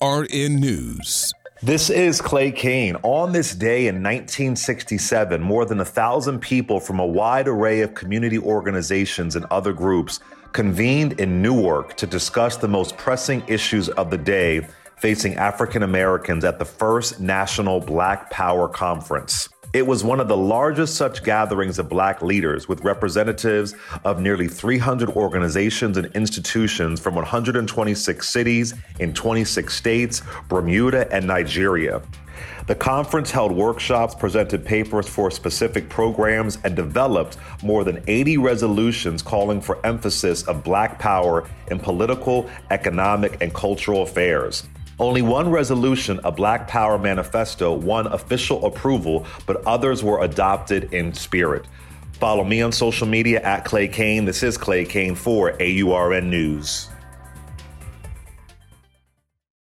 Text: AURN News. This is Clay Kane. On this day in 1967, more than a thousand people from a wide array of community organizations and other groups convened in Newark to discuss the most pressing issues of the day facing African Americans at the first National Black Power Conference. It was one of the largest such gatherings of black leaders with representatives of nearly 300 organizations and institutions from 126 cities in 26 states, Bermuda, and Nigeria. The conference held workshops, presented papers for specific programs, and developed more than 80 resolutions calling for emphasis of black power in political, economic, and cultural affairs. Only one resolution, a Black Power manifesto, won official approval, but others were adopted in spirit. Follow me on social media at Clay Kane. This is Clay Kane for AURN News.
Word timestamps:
AURN 0.00 0.56
News. 0.56 1.32
This 1.62 1.90
is 1.90 2.20
Clay 2.20 2.50
Kane. 2.50 2.96
On 3.02 3.32
this 3.32 3.54
day 3.54 3.86
in 3.86 3.96
1967, 3.96 5.42
more 5.42 5.64
than 5.64 5.80
a 5.80 5.84
thousand 5.84 6.40
people 6.40 6.80
from 6.80 6.98
a 6.98 7.06
wide 7.06 7.48
array 7.48 7.82
of 7.82 7.94
community 7.94 8.38
organizations 8.38 9.36
and 9.36 9.44
other 9.50 9.72
groups 9.72 10.20
convened 10.52 11.20
in 11.20 11.42
Newark 11.42 11.96
to 11.98 12.06
discuss 12.06 12.56
the 12.56 12.68
most 12.68 12.96
pressing 12.96 13.42
issues 13.46 13.88
of 13.90 14.10
the 14.10 14.18
day 14.18 14.66
facing 14.96 15.34
African 15.36 15.82
Americans 15.82 16.44
at 16.44 16.58
the 16.58 16.64
first 16.64 17.20
National 17.20 17.80
Black 17.80 18.30
Power 18.30 18.68
Conference. 18.68 19.48
It 19.72 19.86
was 19.86 20.02
one 20.02 20.18
of 20.18 20.26
the 20.26 20.36
largest 20.36 20.96
such 20.96 21.22
gatherings 21.22 21.78
of 21.78 21.88
black 21.88 22.22
leaders 22.22 22.68
with 22.68 22.82
representatives 22.82 23.76
of 24.04 24.20
nearly 24.20 24.48
300 24.48 25.10
organizations 25.10 25.96
and 25.96 26.06
institutions 26.16 26.98
from 26.98 27.14
126 27.14 28.28
cities 28.28 28.74
in 28.98 29.14
26 29.14 29.72
states, 29.72 30.22
Bermuda, 30.48 31.06
and 31.14 31.24
Nigeria. 31.24 32.02
The 32.66 32.74
conference 32.74 33.30
held 33.30 33.52
workshops, 33.52 34.12
presented 34.12 34.64
papers 34.64 35.08
for 35.08 35.30
specific 35.30 35.88
programs, 35.88 36.58
and 36.64 36.74
developed 36.74 37.36
more 37.62 37.84
than 37.84 38.02
80 38.08 38.38
resolutions 38.38 39.22
calling 39.22 39.60
for 39.60 39.84
emphasis 39.86 40.42
of 40.48 40.64
black 40.64 40.98
power 40.98 41.48
in 41.70 41.78
political, 41.78 42.50
economic, 42.72 43.40
and 43.40 43.54
cultural 43.54 44.02
affairs. 44.02 44.66
Only 45.00 45.22
one 45.22 45.50
resolution, 45.50 46.20
a 46.24 46.30
Black 46.30 46.68
Power 46.68 46.98
manifesto, 46.98 47.72
won 47.72 48.06
official 48.08 48.66
approval, 48.66 49.24
but 49.46 49.64
others 49.66 50.04
were 50.04 50.22
adopted 50.22 50.92
in 50.92 51.14
spirit. 51.14 51.64
Follow 52.12 52.44
me 52.44 52.60
on 52.60 52.70
social 52.70 53.06
media 53.06 53.40
at 53.40 53.64
Clay 53.64 53.88
Kane. 53.88 54.26
This 54.26 54.42
is 54.42 54.58
Clay 54.58 54.84
Kane 54.84 55.14
for 55.14 55.52
AURN 55.58 56.28
News. 56.28 56.90